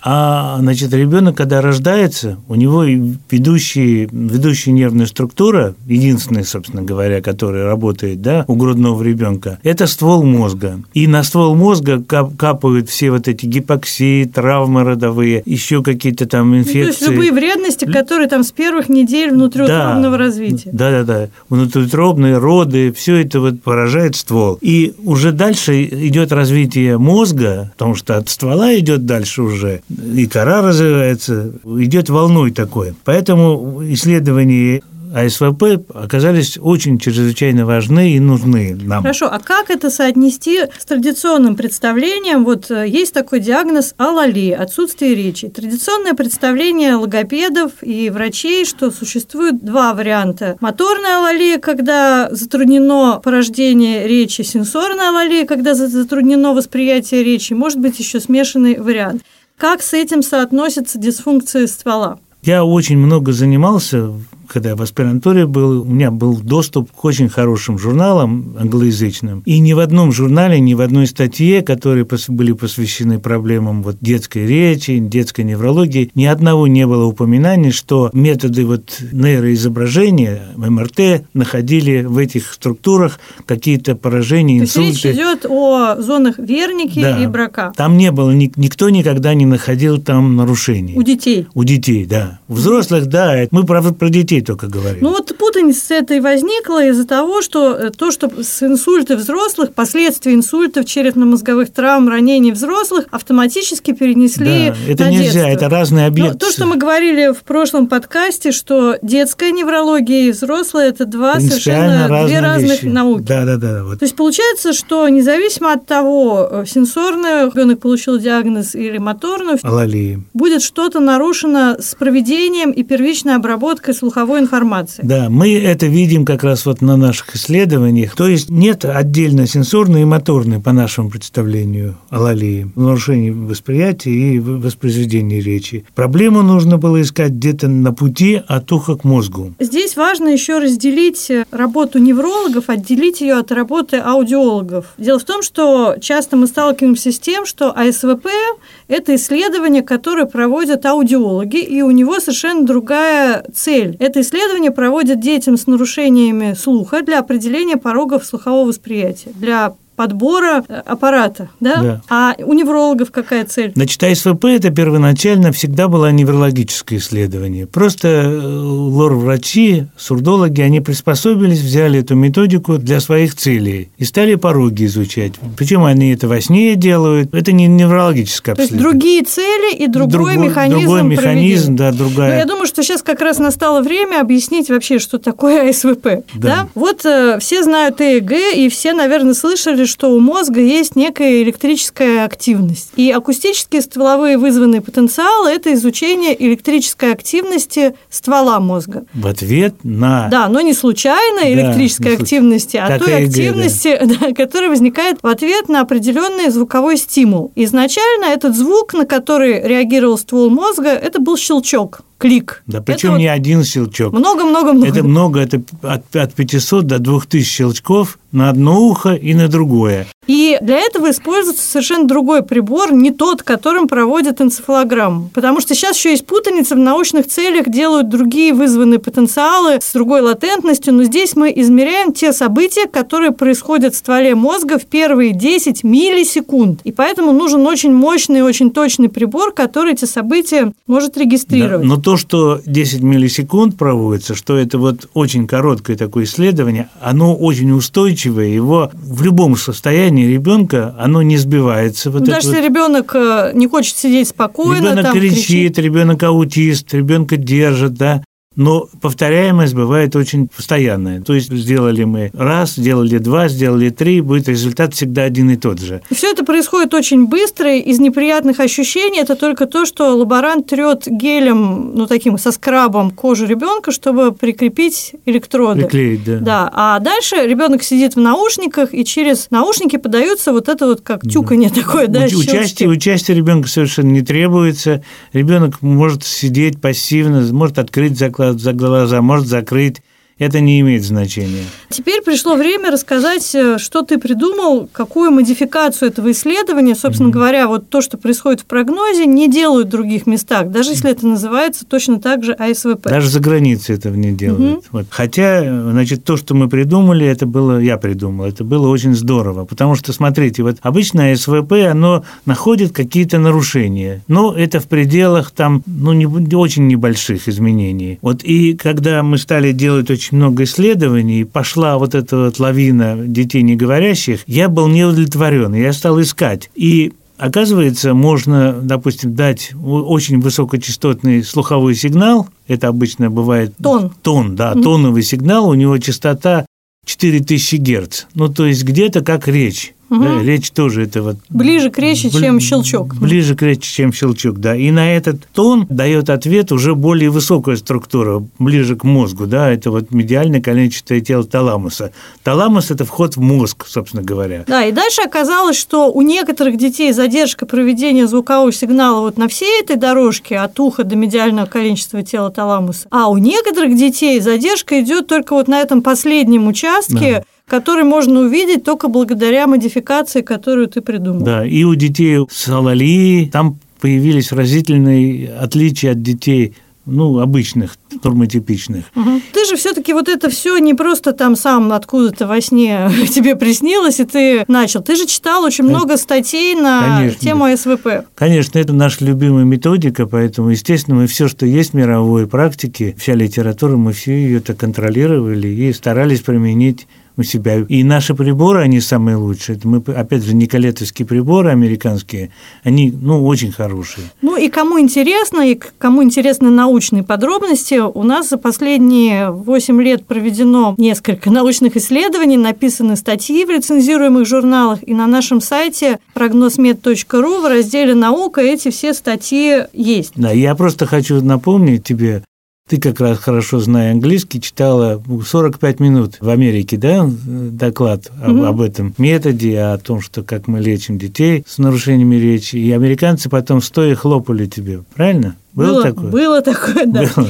А, 0.08 0.58
значит, 0.60 0.94
ребенок, 0.94 1.36
когда 1.36 1.60
рождается, 1.60 2.38
у 2.46 2.54
него 2.54 2.84
ведущий, 2.84 4.08
ведущая 4.12 4.70
нервная 4.70 5.06
структура, 5.06 5.74
единственная, 5.84 6.44
собственно 6.44 6.82
говоря, 6.82 7.20
которая 7.20 7.64
работает 7.64 8.22
да, 8.22 8.44
у 8.46 8.54
грудного 8.54 9.02
ребенка, 9.02 9.58
это 9.64 9.88
ствол 9.88 10.22
мозга. 10.22 10.80
И 10.94 11.08
на 11.08 11.24
ствол 11.24 11.56
мозга 11.56 12.00
капают 12.00 12.88
все 12.88 13.10
вот 13.10 13.26
эти 13.26 13.46
гипоксии, 13.46 14.26
травмы 14.26 14.84
родовые, 14.84 15.42
еще 15.44 15.82
какие-то 15.82 16.26
там 16.26 16.56
инфекции. 16.56 16.78
Ну, 16.78 16.84
то 16.84 16.98
есть 17.00 17.10
любые 17.10 17.32
вредности, 17.32 17.84
которые 17.84 18.28
там 18.28 18.44
с 18.44 18.52
первых 18.52 18.88
недель 18.88 19.32
внутриутробного 19.32 20.16
да, 20.16 20.18
развития. 20.18 20.70
Да, 20.72 20.92
да, 20.92 21.02
да. 21.02 21.28
Внутриутробные 21.48 22.38
роды, 22.38 22.92
все 22.92 23.16
это 23.16 23.40
вот 23.40 23.60
поражает 23.60 24.14
ствол. 24.14 24.56
И 24.60 24.94
уже 25.02 25.32
дальше 25.32 25.82
идет 25.82 26.30
развитие 26.30 26.96
мозга, 26.96 27.72
потому 27.72 27.96
что 27.96 28.16
от 28.16 28.28
ствола 28.28 28.72
идет 28.78 29.04
дальше 29.04 29.42
уже, 29.42 29.80
и 29.96 30.26
кора 30.26 30.62
развивается, 30.62 31.52
идет 31.64 32.08
волной 32.10 32.50
такое. 32.50 32.94
Поэтому 33.04 33.82
исследование 33.84 34.82
АСВП 35.14 35.88
оказались 35.94 36.58
очень 36.60 36.98
чрезвычайно 36.98 37.64
важны 37.64 38.12
и 38.12 38.20
нужны 38.20 38.76
нам. 38.78 39.02
Хорошо, 39.02 39.26
а 39.26 39.38
как 39.38 39.70
это 39.70 39.88
соотнести 39.88 40.60
с 40.78 40.84
традиционным 40.84 41.56
представлением? 41.56 42.44
Вот 42.44 42.70
э, 42.70 42.86
есть 42.86 43.14
такой 43.14 43.40
диагноз 43.40 43.94
алали, 43.96 44.50
отсутствие 44.50 45.14
речи. 45.14 45.48
Традиционное 45.48 46.14
представление 46.14 46.96
логопедов 46.96 47.72
и 47.82 48.10
врачей, 48.10 48.64
что 48.64 48.90
существует 48.90 49.64
два 49.64 49.94
варианта. 49.94 50.56
Моторная 50.60 51.18
алалия, 51.18 51.58
когда 51.58 52.28
затруднено 52.30 53.20
порождение 53.22 54.06
речи, 54.06 54.42
сенсорная 54.42 55.10
алалия, 55.10 55.46
когда 55.46 55.74
затруднено 55.74 56.52
восприятие 56.52 57.22
речи, 57.22 57.54
может 57.54 57.78
быть 57.78 57.98
еще 57.98 58.20
смешанный 58.20 58.78
вариант. 58.78 59.22
Как 59.56 59.82
с 59.82 59.94
этим 59.94 60.22
соотносится 60.22 60.98
дисфункция 60.98 61.66
ствола? 61.66 62.18
Я 62.42 62.64
очень 62.64 62.98
много 62.98 63.32
занимался 63.32 64.12
когда 64.48 64.70
я 64.70 64.76
в 64.76 64.82
аспирантуре 64.82 65.46
был, 65.46 65.82
у 65.82 65.84
меня 65.84 66.10
был 66.10 66.38
доступ 66.38 66.90
к 66.92 67.04
очень 67.04 67.28
хорошим 67.28 67.78
журналам 67.78 68.56
англоязычным. 68.58 69.42
И 69.44 69.58
ни 69.58 69.72
в 69.72 69.78
одном 69.78 70.12
журнале, 70.12 70.60
ни 70.60 70.74
в 70.74 70.80
одной 70.80 71.06
статье, 71.06 71.62
которые 71.62 72.06
были 72.28 72.52
посвящены 72.52 73.18
проблемам 73.18 73.82
вот 73.82 73.96
детской 74.00 74.46
речи, 74.46 74.98
детской 74.98 75.44
неврологии, 75.44 76.10
ни 76.14 76.24
одного 76.24 76.66
не 76.66 76.86
было 76.86 77.06
упоминаний, 77.06 77.70
что 77.70 78.10
методы 78.12 78.64
вот 78.64 78.98
нейроизображения, 79.12 80.42
МРТ, 80.56 81.26
находили 81.34 82.02
в 82.02 82.18
этих 82.18 82.52
структурах 82.52 83.20
какие-то 83.44 83.94
поражения, 83.94 84.58
инсульты. 84.58 84.80
То 84.80 84.92
есть 84.92 85.04
речь 85.04 85.14
идет 85.14 85.46
о 85.48 85.96
зонах 86.00 86.38
верники 86.38 87.00
да. 87.00 87.22
и 87.22 87.26
брака. 87.26 87.72
Там 87.76 87.96
не 87.96 88.10
было, 88.10 88.30
никто 88.30 88.90
никогда 88.90 89.34
не 89.34 89.46
находил 89.46 90.00
там 90.00 90.36
нарушений. 90.36 90.94
У 90.96 91.02
детей? 91.02 91.46
У 91.54 91.64
детей, 91.64 92.06
да. 92.06 92.40
У 92.48 92.54
взрослых, 92.54 93.06
да. 93.06 93.46
Мы, 93.50 93.64
правда, 93.64 93.92
про 93.92 94.08
детей 94.08 94.35
детей 94.36 94.46
только 94.46 94.66
говорим. 94.66 95.02
Ну 95.02 95.10
вот 95.10 95.36
путаница 95.36 95.94
этой 95.94 96.20
возникла 96.20 96.84
из-за 96.86 97.06
того, 97.06 97.42
что 97.42 97.74
э, 97.74 97.90
то, 97.90 98.10
что 98.10 98.30
с 98.42 98.62
инсульта 98.62 99.16
взрослых, 99.16 99.74
последствия 99.74 100.34
инсультов, 100.34 100.84
черепно-мозговых 100.84 101.72
травм, 101.72 102.08
ранений 102.08 102.52
взрослых 102.52 103.06
автоматически 103.10 103.92
перенесли 103.92 104.70
да, 104.70 104.92
это 104.92 105.04
на 105.04 105.10
нельзя, 105.10 105.46
детство. 105.46 105.48
это 105.48 105.68
разные 105.68 106.06
объекты. 106.06 106.32
Но 106.32 106.38
то, 106.38 106.50
что 106.50 106.66
мы 106.66 106.76
говорили 106.76 107.32
в 107.32 107.42
прошлом 107.42 107.86
подкасте, 107.86 108.52
что 108.52 108.96
детская 109.02 109.52
неврология 109.52 110.28
и 110.28 110.30
взрослая– 110.30 110.88
это 110.90 111.04
два 111.04 111.40
совершенно 111.40 112.26
две 112.26 112.40
разных 112.40 112.82
вещи. 112.82 112.92
науки. 112.92 113.22
Да, 113.22 113.44
да, 113.44 113.56
да. 113.56 113.84
Вот. 113.84 113.98
То 113.98 114.04
есть 114.04 114.16
получается, 114.16 114.72
что 114.72 115.08
независимо 115.08 115.72
от 115.72 115.86
того, 115.86 116.48
э, 116.50 116.64
сенсорную 116.66 117.50
ребенок 117.50 117.80
получил 117.80 118.18
диагноз 118.18 118.74
или 118.74 118.98
моторную, 118.98 119.58
Алалии. 119.62 120.22
будет 120.34 120.62
что-то 120.62 121.00
нарушено 121.00 121.76
с 121.78 121.94
проведением 121.94 122.70
и 122.70 122.82
первичной 122.82 123.36
обработкой 123.36 123.94
слухового 123.94 124.25
цифровой 124.26 124.40
информации. 124.40 125.02
Да, 125.04 125.28
мы 125.30 125.54
это 125.54 125.86
видим 125.86 126.24
как 126.24 126.42
раз 126.42 126.66
вот 126.66 126.82
на 126.82 126.96
наших 126.96 127.36
исследованиях. 127.36 128.14
То 128.16 128.26
есть 128.26 128.50
нет 128.50 128.84
отдельно 128.84 129.46
сенсорной 129.46 130.02
и 130.02 130.04
моторной, 130.04 130.60
по 130.60 130.72
нашему 130.72 131.10
представлению, 131.10 131.96
алалии, 132.10 132.68
нарушений 132.74 133.30
восприятия 133.30 134.10
и 134.10 134.40
воспроизведения 134.40 135.40
речи. 135.40 135.84
Проблему 135.94 136.42
нужно 136.42 136.78
было 136.78 137.00
искать 137.00 137.32
где-то 137.32 137.68
на 137.68 137.92
пути 137.92 138.42
от 138.46 138.70
уха 138.72 138.96
к 138.96 139.04
мозгу. 139.04 139.54
Здесь 139.60 139.96
важно 139.96 140.28
еще 140.28 140.58
разделить 140.58 141.30
работу 141.50 141.98
неврологов, 141.98 142.68
отделить 142.68 143.20
ее 143.20 143.34
от 143.34 143.52
работы 143.52 143.98
аудиологов. 143.98 144.86
Дело 144.98 145.18
в 145.18 145.24
том, 145.24 145.42
что 145.42 145.96
часто 146.00 146.36
мы 146.36 146.46
сталкиваемся 146.46 147.12
с 147.12 147.18
тем, 147.18 147.46
что 147.46 147.70
АСВП– 147.70 148.26
это 148.88 149.14
исследование, 149.14 149.82
которое 149.82 150.26
проводят 150.26 150.84
аудиологи, 150.84 151.58
и 151.58 151.82
у 151.82 151.90
него 151.90 152.18
совершенно 152.18 152.66
другая 152.66 153.44
цель. 153.54 153.96
Это 154.00 154.15
исследование 154.16 154.70
проводят 154.70 155.20
детям 155.20 155.56
с 155.56 155.66
нарушениями 155.66 156.54
слуха 156.54 157.02
для 157.02 157.18
определения 157.18 157.76
порогов 157.76 158.24
слухового 158.24 158.66
восприятия, 158.66 159.30
для 159.34 159.74
подбора 159.96 160.64
э, 160.68 160.82
аппарата, 160.84 161.48
да? 161.60 161.76
да? 161.76 162.00
А 162.08 162.34
у 162.38 162.52
неврологов 162.52 163.10
какая 163.10 163.44
цель? 163.44 163.72
Значит, 163.74 164.02
АСВП– 164.02 164.44
это 164.46 164.70
первоначально 164.70 165.52
всегда 165.52 165.88
было 165.88 166.10
неврологическое 166.12 166.98
исследование. 166.98 167.66
Просто 167.66 168.08
э, 168.08 168.38
лор-врачи, 168.38 169.86
сурдологи, 169.96 170.60
они 170.60 170.80
приспособились, 170.80 171.60
взяли 171.60 172.00
эту 172.00 172.14
методику 172.14 172.78
для 172.78 173.00
своих 173.00 173.34
целей 173.34 173.90
и 173.96 174.04
стали 174.04 174.34
пороги 174.34 174.86
изучать. 174.86 175.32
Причем 175.56 175.84
они 175.84 176.12
это 176.12 176.28
во 176.28 176.40
сне 176.40 176.76
делают. 176.76 177.34
Это 177.34 177.52
не 177.52 177.66
неврологическое 177.66 178.54
обследование. 178.54 178.82
То 178.82 178.88
есть 178.88 178.98
другие 179.00 179.24
цели 179.24 179.74
и 179.74 179.86
другой, 179.86 180.12
другой 180.12 180.36
механизм 180.36 180.80
Другой 180.80 181.02
механизм, 181.02 181.76
да, 181.76 181.92
другая. 181.92 182.30
Но 182.30 182.36
я 182.36 182.44
думаю, 182.44 182.66
что 182.66 182.82
сейчас 182.82 183.02
как 183.02 183.20
раз 183.20 183.38
настало 183.38 183.80
время 183.80 184.20
объяснить 184.20 184.68
вообще, 184.68 184.98
что 184.98 185.18
такое 185.18 185.68
АСВП. 185.70 186.04
Да. 186.04 186.22
да? 186.34 186.68
Вот 186.74 187.04
э, 187.04 187.38
все 187.40 187.62
знают 187.62 188.00
ЭЭГ, 188.00 188.32
и 188.54 188.68
все, 188.68 188.92
наверное, 188.92 189.34
слышали, 189.34 189.85
что 189.86 190.10
у 190.10 190.20
мозга 190.20 190.60
есть 190.60 190.96
некая 190.96 191.42
электрическая 191.42 192.24
активность. 192.24 192.90
И 192.96 193.10
акустические 193.10 193.82
стволовые 193.82 194.38
вызванные 194.38 194.80
потенциалы– 194.80 195.50
это 195.50 195.72
изучение 195.74 196.36
электрической 196.44 197.12
активности 197.12 197.94
ствола 198.10 198.60
мозга. 198.60 199.04
В 199.14 199.26
ответ 199.26 199.74
на… 199.82 200.28
Да, 200.28 200.48
но 200.48 200.60
не 200.60 200.74
случайно 200.74 201.42
да, 201.42 201.52
электрической 201.52 202.16
не 202.16 202.22
активности, 202.22 202.76
а 202.76 202.98
той 202.98 203.24
ЭГ, 203.24 203.28
активности, 203.28 203.98
да. 204.02 204.16
Да, 204.16 204.32
которая 204.32 204.70
возникает 204.70 205.18
в 205.22 205.26
ответ 205.26 205.68
на 205.68 205.80
определенный 205.80 206.50
звуковой 206.50 206.96
стимул. 206.96 207.52
Изначально 207.54 208.26
этот 208.26 208.56
звук, 208.56 208.94
на 208.94 209.04
который 209.04 209.62
реагировал 209.62 210.16
ствол 210.16 210.48
мозга, 210.48 210.88
это 210.88 211.20
был 211.20 211.36
щелчок 211.36 212.00
клик. 212.18 212.62
Да, 212.66 212.80
причем 212.80 213.10
это 213.10 213.18
не 213.18 213.28
вот 213.28 213.34
один 213.34 213.64
щелчок. 213.64 214.12
Много-много-много. 214.12 214.88
Это 214.88 215.02
много, 215.02 215.40
это 215.40 215.62
от, 215.82 216.14
от 216.16 216.34
500 216.34 216.86
до 216.86 216.98
2000 216.98 217.44
щелчков 217.48 218.18
на 218.32 218.50
одно 218.50 218.80
ухо 218.80 219.14
и 219.14 219.34
на 219.34 219.48
другое. 219.48 220.06
И 220.26 220.58
для 220.60 220.78
этого 220.78 221.10
используется 221.10 221.64
совершенно 221.64 222.06
другой 222.06 222.42
прибор, 222.42 222.92
не 222.92 223.10
тот, 223.10 223.42
которым 223.42 223.86
проводят 223.86 224.40
энцефалограмму. 224.40 225.30
Потому 225.32 225.60
что 225.60 225.74
сейчас 225.74 225.96
еще 225.96 226.10
есть 226.10 226.26
путаница, 226.26 226.74
в 226.74 226.78
научных 226.78 227.28
целях 227.28 227.68
делают 227.68 228.08
другие 228.08 228.52
вызванные 228.52 228.98
потенциалы 228.98 229.78
с 229.80 229.92
другой 229.92 230.20
латентностью, 230.20 230.92
но 230.92 231.04
здесь 231.04 231.36
мы 231.36 231.52
измеряем 231.56 232.12
те 232.12 232.32
события, 232.32 232.86
которые 232.86 233.30
происходят 233.30 233.94
в 233.94 233.98
стволе 233.98 234.34
мозга 234.34 234.78
в 234.78 234.84
первые 234.84 235.32
10 235.32 235.84
миллисекунд. 235.84 236.80
И 236.82 236.92
поэтому 236.92 237.32
нужен 237.32 237.66
очень 237.66 237.94
мощный, 237.94 238.42
очень 238.42 238.70
точный 238.70 239.08
прибор, 239.08 239.52
который 239.52 239.92
эти 239.92 240.04
события 240.04 240.72
может 240.86 241.16
регистрировать. 241.16 241.82
Да, 241.82 241.94
но 241.94 241.96
то, 242.06 242.16
что 242.16 242.60
10 242.64 243.02
миллисекунд 243.02 243.76
проводится, 243.76 244.36
что 244.36 244.56
это 244.56 244.78
вот 244.78 245.08
очень 245.12 245.48
короткое 245.48 245.96
такое 245.96 246.22
исследование, 246.22 246.88
оно 247.00 247.34
очень 247.34 247.72
устойчивое, 247.72 248.46
его 248.46 248.92
в 248.92 249.24
любом 249.24 249.56
состоянии 249.56 250.24
ребенка, 250.24 250.94
оно 251.00 251.22
не 251.22 251.36
сбивается. 251.36 252.12
Вот 252.12 252.22
Даже 252.22 252.46
если 252.46 252.60
вот... 252.60 252.64
ребенок 252.64 253.12
э, 253.16 253.50
не 253.54 253.66
хочет 253.66 253.96
сидеть 253.96 254.28
спокойно, 254.28 254.92
ребенок 254.92 255.14
кричит, 255.14 255.34
кричит, 255.34 255.78
ребенок 255.80 256.22
аутист, 256.22 256.94
ребенка 256.94 257.36
держит, 257.36 257.94
да, 257.94 258.22
но 258.56 258.88
повторяемость 259.00 259.74
бывает 259.74 260.16
очень 260.16 260.48
постоянная. 260.48 261.20
То 261.20 261.34
есть 261.34 261.52
сделали 261.52 262.04
мы 262.04 262.30
раз, 262.32 262.74
сделали 262.74 263.18
два, 263.18 263.48
сделали 263.48 263.90
три, 263.90 264.22
будет 264.22 264.48
результат 264.48 264.94
всегда 264.94 265.24
один 265.24 265.50
и 265.50 265.56
тот 265.56 265.78
же. 265.80 266.00
Все 266.10 266.30
это 266.30 266.44
происходит 266.44 266.94
очень 266.94 267.26
быстро. 267.26 267.76
Из 267.76 268.00
неприятных 268.00 268.60
ощущений 268.60 269.20
это 269.20 269.36
только 269.36 269.66
то, 269.66 269.84
что 269.84 270.16
лаборант 270.16 270.66
трет 270.66 271.04
гелем, 271.06 271.94
ну 271.94 272.06
таким 272.06 272.38
со 272.38 272.50
скрабом 272.50 273.10
кожу 273.10 273.46
ребенка, 273.46 273.92
чтобы 273.92 274.32
прикрепить 274.32 275.12
электроды. 275.26 275.82
Приклеить, 275.82 276.24
да. 276.24 276.38
Да. 276.38 276.70
А 276.72 276.98
дальше 277.00 277.36
ребенок 277.46 277.82
сидит 277.82 278.16
в 278.16 278.20
наушниках, 278.20 278.94
и 278.94 279.04
через 279.04 279.50
наушники 279.50 279.96
подается 279.96 280.52
вот 280.52 280.68
это 280.68 280.86
вот 280.86 281.02
как 281.02 281.22
тюканье 281.22 281.68
да. 281.68 281.82
такое, 281.82 282.06
да, 282.06 282.24
участие, 282.24 282.88
участие 282.88 283.36
ребенка 283.36 283.68
совершенно 283.68 284.10
не 284.10 284.22
требуется. 284.22 285.02
Ребенок 285.34 285.82
может 285.82 286.24
сидеть 286.24 286.80
пассивно, 286.80 287.42
может 287.52 287.78
открыть 287.78 288.18
заклад 288.18 288.45
за 288.52 288.72
глаза, 288.72 289.22
может 289.22 289.46
закрыть 289.46 290.02
это 290.38 290.60
не 290.60 290.80
имеет 290.80 291.02
значения. 291.02 291.64
теперь 291.88 292.20
пришло 292.22 292.56
время 292.56 292.90
рассказать, 292.90 293.54
э, 293.54 293.78
что 293.78 294.02
ты 294.02 294.18
придумал, 294.18 294.88
какую 294.92 295.30
модификацию 295.30 296.10
этого 296.10 296.30
исследования, 296.30 296.94
собственно 296.94 297.28
mm-hmm. 297.28 297.32
говоря, 297.32 297.68
вот 297.68 297.88
то, 297.88 298.02
что 298.02 298.18
происходит 298.18 298.60
в 298.60 298.64
прогнозе, 298.66 299.24
не 299.24 299.50
делают 299.50 299.88
в 299.88 299.90
других 299.90 300.26
местах, 300.26 300.70
даже 300.70 300.90
если 300.90 301.10
это 301.10 301.26
называется 301.26 301.86
точно 301.86 302.20
так 302.20 302.44
же 302.44 302.52
АСВП. 302.52 303.04
Даже 303.04 303.30
за 303.30 303.40
границей 303.40 303.94
этого 303.94 304.14
не 304.14 304.32
делают. 304.32 304.84
Mm-hmm. 304.84 304.88
Вот. 304.92 305.06
Хотя, 305.08 305.62
значит, 305.90 306.24
то, 306.24 306.36
что 306.36 306.54
мы 306.54 306.68
придумали, 306.68 307.26
это 307.26 307.46
было, 307.46 307.78
я 307.78 307.96
придумал, 307.96 308.44
это 308.44 308.62
было 308.62 308.88
очень 308.88 309.14
здорово, 309.14 309.64
потому 309.64 309.94
что, 309.94 310.12
смотрите, 310.12 310.62
вот 310.62 310.76
обычно 310.82 311.30
АСВП, 311.30 311.72
оно 311.90 312.24
находит 312.44 312.92
какие-то 312.92 313.38
нарушения, 313.38 314.22
но 314.28 314.54
это 314.54 314.80
в 314.80 314.86
пределах 314.86 315.50
там, 315.50 315.82
ну, 315.86 316.12
не, 316.12 316.26
очень 316.26 316.86
небольших 316.88 317.48
изменений. 317.48 318.18
Вот 318.20 318.44
и 318.44 318.74
когда 318.74 319.22
мы 319.22 319.38
стали 319.38 319.72
делать 319.72 320.10
очень 320.10 320.25
много 320.32 320.64
исследований, 320.64 321.44
пошла 321.44 321.98
вот 321.98 322.14
эта 322.14 322.36
вот 322.36 322.58
лавина 322.58 323.16
детей 323.26 323.62
неговорящих, 323.62 324.40
я 324.46 324.68
был 324.68 324.88
не 324.88 325.04
удовлетворен, 325.04 325.74
я 325.74 325.92
стал 325.92 326.20
искать. 326.20 326.70
И 326.74 327.12
Оказывается, 327.38 328.14
можно, 328.14 328.72
допустим, 328.72 329.34
дать 329.34 329.72
очень 329.74 330.40
высокочастотный 330.40 331.44
слуховой 331.44 331.94
сигнал, 331.94 332.48
это 332.66 332.88
обычно 332.88 333.30
бывает 333.30 333.74
тон, 333.82 334.10
тон 334.22 334.56
да, 334.56 334.72
тоновый 334.72 335.22
сигнал, 335.22 335.68
у 335.68 335.74
него 335.74 335.98
частота 335.98 336.64
4000 337.04 337.76
Гц, 337.76 338.24
ну 338.34 338.48
то 338.48 338.64
есть 338.66 338.84
где-то 338.84 339.20
как 339.20 339.48
речь. 339.48 339.94
Угу. 340.08 340.22
Да, 340.22 340.42
речь 340.42 340.70
тоже 340.70 341.02
это 341.02 341.22
вот... 341.22 341.36
Ближе 341.48 341.90
к 341.90 341.98
речи, 341.98 342.28
бли... 342.28 342.40
чем 342.40 342.60
щелчок. 342.60 343.14
Ближе 343.16 343.56
к 343.56 343.62
речи, 343.62 343.92
чем 343.92 344.12
щелчок, 344.12 344.58
да. 344.58 344.76
И 344.76 344.90
на 344.90 345.12
этот 345.12 345.44
тон 345.52 345.86
дает 345.90 346.30
ответ 346.30 346.70
уже 346.70 346.94
более 346.94 347.30
высокая 347.30 347.76
структура, 347.76 348.42
ближе 348.58 348.94
к 348.94 349.04
мозгу, 349.04 349.46
да, 349.46 349.70
это 349.70 349.90
вот 349.90 350.12
медиальное 350.12 350.60
коленчатое 350.60 351.20
тело 351.20 351.44
таламуса. 351.44 352.12
Таламус– 352.44 352.90
это 352.92 353.04
вход 353.04 353.36
в 353.36 353.40
мозг, 353.40 353.86
собственно 353.88 354.22
говоря. 354.22 354.64
Да, 354.68 354.84
и 354.84 354.92
дальше 354.92 355.22
оказалось, 355.22 355.76
что 355.76 356.12
у 356.12 356.22
некоторых 356.22 356.76
детей 356.76 357.12
задержка 357.12 357.66
проведения 357.66 358.28
звукового 358.28 358.72
сигнала 358.72 359.20
вот 359.20 359.38
на 359.38 359.48
всей 359.48 359.80
этой 359.80 359.96
дорожке 359.96 360.58
от 360.58 360.78
уха 360.78 361.02
до 361.02 361.16
медиального 361.16 361.66
коленчатого 361.66 362.22
тела 362.22 362.50
таламуса, 362.50 363.08
а 363.10 363.28
у 363.28 363.38
некоторых 363.38 363.96
детей 363.96 364.38
задержка 364.40 365.00
идет 365.00 365.26
только 365.26 365.54
вот 365.54 365.66
на 365.66 365.80
этом 365.80 366.02
последнем 366.02 366.68
участке, 366.68 367.38
да 367.40 367.44
который 367.68 368.04
можно 368.04 368.40
увидеть 368.40 368.84
только 368.84 369.08
благодаря 369.08 369.66
модификации, 369.66 370.42
которую 370.42 370.86
ты 370.86 371.00
придумал. 371.00 371.42
Да, 371.42 371.66
и 371.66 371.82
у 371.82 371.94
детей 371.96 372.38
с 372.48 372.68
алалией 372.68 373.48
там 373.50 373.78
появились 374.00 374.52
разительные 374.52 375.52
отличия 375.52 376.12
от 376.12 376.22
детей 376.22 376.74
ну, 377.06 377.38
обычных, 377.38 377.96
нормотипичных. 378.22 379.04
Угу. 379.14 379.40
Ты 379.52 379.64
же 379.64 379.76
все-таки 379.76 380.12
вот 380.12 380.28
это 380.28 380.50
все 380.50 380.76
не 380.78 380.92
просто 380.92 381.32
там 381.32 381.54
сам 381.54 381.92
откуда-то 381.92 382.46
во 382.46 382.60
сне 382.60 383.10
тебе 383.30 383.56
приснилось, 383.56 384.20
и 384.20 384.24
ты 384.24 384.64
начал. 384.68 385.02
Ты 385.02 385.16
же 385.16 385.26
читал 385.26 385.64
очень 385.64 385.84
много 385.84 386.16
статей 386.16 386.74
на 386.74 387.18
Конечно. 387.18 387.40
тему 387.40 387.76
СВП. 387.76 388.26
Конечно, 388.34 388.78
это 388.78 388.92
наша 388.92 389.24
любимая 389.24 389.64
методика, 389.64 390.26
поэтому, 390.26 390.70
естественно, 390.70 391.16
мы 391.16 391.26
все, 391.26 391.48
что 391.48 391.64
есть 391.64 391.92
в 391.92 391.94
мировой 391.94 392.46
практике, 392.46 393.14
вся 393.18 393.34
литература, 393.34 393.96
мы 393.96 394.12
все 394.12 394.32
ее 394.32 394.58
это 394.58 394.74
контролировали 394.74 395.68
и 395.68 395.92
старались 395.92 396.40
применить 396.40 397.06
у 397.36 397.42
себя. 397.42 397.84
И 397.88 398.02
наши 398.02 398.34
приборы, 398.34 398.80
они 398.80 399.00
самые 399.00 399.36
лучшие. 399.36 399.76
Это 399.76 399.88
мы, 399.88 399.98
опять 399.98 400.44
же, 400.44 400.54
николетовские 400.54 401.26
приборы 401.26 401.70
американские, 401.70 402.50
они, 402.82 403.10
ну, 403.10 403.44
очень 403.44 403.72
хорошие. 403.72 404.26
Ну, 404.42 404.56
и 404.56 404.68
кому 404.68 404.98
интересно, 404.98 405.60
и 405.70 405.78
кому 405.98 406.22
интересны 406.22 406.70
научные 406.70 407.22
подробности, 407.22 407.94
у 407.94 408.22
нас 408.22 408.48
за 408.48 408.58
последние 408.58 409.50
8 409.50 410.02
лет 410.02 410.26
проведено 410.26 410.94
несколько 410.98 411.50
научных 411.50 411.96
исследований, 411.96 412.56
написаны 412.56 413.16
статьи 413.16 413.64
в 413.64 413.70
рецензируемых 413.70 414.46
журналах, 414.46 415.00
и 415.06 415.14
на 415.14 415.26
нашем 415.26 415.60
сайте 415.60 416.18
прогнозмед.ру 416.34 417.60
в 417.60 417.68
разделе 417.68 418.14
«Наука» 418.14 418.60
эти 418.60 418.90
все 418.90 419.14
статьи 419.14 419.84
есть. 419.92 420.32
Да, 420.36 420.52
я 420.52 420.74
просто 420.74 421.06
хочу 421.06 421.42
напомнить 421.42 422.04
тебе, 422.04 422.42
ты 422.88 422.98
как 422.98 423.20
раз 423.20 423.38
хорошо 423.38 423.80
зная 423.80 424.12
английский, 424.12 424.60
читала 424.60 425.20
45 425.44 426.00
минут 426.00 426.36
в 426.40 426.48
Америке, 426.48 426.96
да, 426.96 427.28
доклад 427.28 428.30
угу. 428.40 428.50
об, 428.50 428.62
об 428.62 428.80
этом 428.80 429.14
методе, 429.18 429.78
о 429.80 429.98
том, 429.98 430.20
что 430.20 430.42
как 430.42 430.68
мы 430.68 430.80
лечим 430.80 431.18
детей 431.18 431.64
с 431.66 431.78
нарушениями 431.78 432.36
речи. 432.36 432.76
И 432.76 432.92
американцы 432.92 433.48
потом 433.48 433.82
стоя 433.82 434.14
хлопали 434.14 434.66
тебе, 434.66 435.02
правильно? 435.14 435.56
Было, 435.76 435.86
было 435.86 436.02
такое? 436.02 436.30
Было 436.30 436.62
такое, 436.62 437.06
да. 437.06 437.20
Было. 437.36 437.48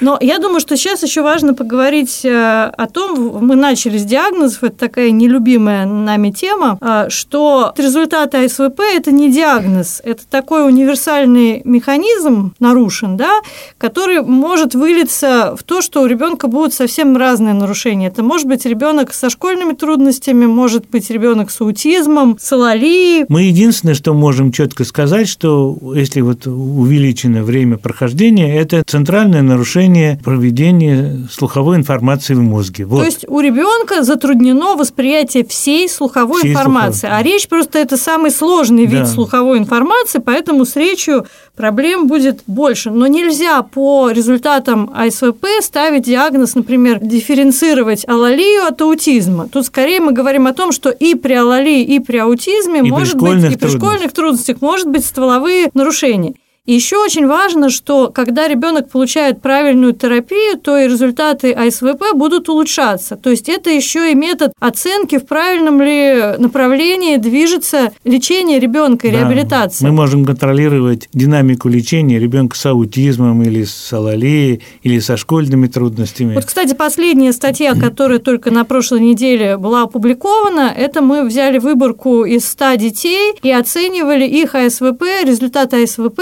Но 0.00 0.18
я 0.20 0.38
думаю, 0.38 0.60
что 0.60 0.76
сейчас 0.76 1.02
еще 1.02 1.22
важно 1.22 1.54
поговорить 1.54 2.24
э, 2.24 2.30
о 2.76 2.86
том, 2.86 3.38
мы 3.40 3.54
начали 3.54 3.98
с 3.98 4.04
диагнозов, 4.04 4.64
это 4.64 4.76
такая 4.76 5.10
нелюбимая 5.10 5.86
нами 5.86 6.30
тема, 6.32 6.76
э, 6.80 7.06
что 7.08 7.72
результаты 7.78 8.44
АСВП– 8.44 8.80
это 8.94 9.12
не 9.12 9.32
диагноз, 9.32 10.02
это 10.04 10.24
такой 10.28 10.66
универсальный 10.66 11.62
механизм 11.64 12.52
нарушен, 12.58 13.16
да, 13.16 13.30
который 13.78 14.22
может 14.22 14.74
вылиться 14.74 15.54
в 15.56 15.62
то, 15.62 15.80
что 15.80 16.02
у 16.02 16.06
ребенка 16.06 16.48
будут 16.48 16.74
совсем 16.74 17.16
разные 17.16 17.54
нарушения. 17.54 18.08
Это 18.08 18.24
может 18.24 18.48
быть 18.48 18.66
ребенок 18.66 19.14
со 19.14 19.30
школьными 19.30 19.72
трудностями, 19.72 20.46
может 20.46 20.90
быть 20.90 21.08
ребенок 21.10 21.50
с 21.50 21.60
аутизмом, 21.60 22.36
с 22.40 22.52
алалией. 22.52 23.24
Мы 23.28 23.44
единственное, 23.44 23.94
что 23.94 24.12
можем 24.12 24.50
четко 24.50 24.84
сказать, 24.84 25.28
что 25.28 25.78
если 25.94 26.20
вот 26.20 26.46
увеличено 26.46 27.44
время 27.44 27.61
время 27.62 27.78
прохождения, 27.78 28.58
это 28.58 28.82
центральное 28.86 29.42
нарушение 29.42 30.18
проведения 30.24 31.28
слуховой 31.30 31.76
информации 31.76 32.34
в 32.34 32.40
мозге. 32.40 32.84
Вот. 32.84 33.00
То 33.00 33.04
есть 33.04 33.24
у 33.28 33.40
ребенка 33.40 34.02
затруднено 34.02 34.74
восприятие 34.74 35.44
всей 35.44 35.88
слуховой 35.88 36.40
всей 36.40 36.52
информации, 36.52 37.00
слуховой. 37.00 37.20
а 37.20 37.22
речь 37.22 37.48
просто 37.48 37.78
это 37.78 37.96
самый 37.96 38.30
сложный 38.30 38.86
вид 38.86 39.00
да. 39.00 39.06
слуховой 39.06 39.58
информации, 39.58 40.18
поэтому 40.18 40.64
с 40.64 40.76
речью 40.76 41.26
проблем 41.56 42.08
будет 42.08 42.42
больше. 42.46 42.90
Но 42.90 43.06
нельзя 43.06 43.62
по 43.62 44.10
результатам 44.10 44.90
АСВП 44.94 45.46
ставить 45.60 46.04
диагноз, 46.04 46.54
например, 46.54 46.98
дифференцировать 47.00 48.08
алалию 48.08 48.66
от 48.66 48.80
аутизма. 48.82 49.48
Тут 49.48 49.66
скорее 49.66 50.00
мы 50.00 50.12
говорим 50.12 50.46
о 50.46 50.52
том, 50.52 50.72
что 50.72 50.90
и 50.90 51.14
при 51.14 51.34
алалии, 51.34 51.84
и 51.84 52.00
при 52.00 52.18
аутизме 52.18 52.80
и 52.80 52.90
может 52.90 53.14
при 53.14 53.20
быть, 53.20 53.52
и 53.52 53.56
при 53.56 53.68
школьных 53.68 54.12
трудностях 54.12 54.60
может 54.60 54.88
быть 54.88 55.04
стволовые 55.04 55.70
нарушения. 55.74 56.34
И 56.64 56.74
еще 56.74 56.96
очень 56.98 57.26
важно, 57.26 57.70
что 57.70 58.12
когда 58.14 58.46
ребенок 58.46 58.88
получает 58.88 59.42
правильную 59.42 59.94
терапию, 59.94 60.56
то 60.56 60.78
и 60.78 60.86
результаты 60.86 61.50
АСВП 61.50 62.14
будут 62.14 62.48
улучшаться. 62.48 63.16
То 63.16 63.30
есть 63.30 63.48
это 63.48 63.68
еще 63.70 64.12
и 64.12 64.14
метод 64.14 64.52
оценки, 64.60 65.18
в 65.18 65.26
правильном 65.26 65.82
ли 65.82 66.36
направлении 66.38 67.16
движется 67.16 67.90
лечение 68.04 68.60
ребенка 68.60 69.08
и 69.08 69.10
да, 69.10 69.18
реабилитация. 69.18 69.88
Мы 69.88 69.92
можем 69.92 70.24
контролировать 70.24 71.08
динамику 71.12 71.68
лечения 71.68 72.20
ребенка 72.20 72.56
с 72.56 72.64
аутизмом 72.64 73.42
или 73.42 73.64
с 73.64 73.92
алалией, 73.92 74.62
или 74.84 75.00
со 75.00 75.16
школьными 75.16 75.66
трудностями. 75.66 76.36
Вот, 76.36 76.44
кстати, 76.44 76.74
последняя 76.74 77.32
статья, 77.32 77.74
которая 77.74 78.20
только 78.20 78.52
на 78.52 78.64
прошлой 78.64 79.00
неделе 79.00 79.56
была 79.56 79.82
опубликована, 79.82 80.72
это 80.76 81.02
мы 81.02 81.24
взяли 81.24 81.58
выборку 81.58 82.24
из 82.24 82.48
100 82.48 82.74
детей 82.76 83.34
и 83.42 83.50
оценивали 83.50 84.26
их 84.26 84.54
АСВП, 84.54 85.02
результаты 85.24 85.82
АСВП 85.82 86.20